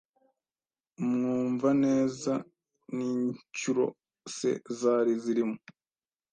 [1.09, 3.85] Mwumvaneza:N’incyuro
[4.35, 5.55] se zari zirimo?